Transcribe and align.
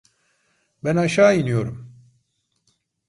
Ben 0.83 0.95
aşağı 0.95 1.33
iniyorum. 1.37 1.93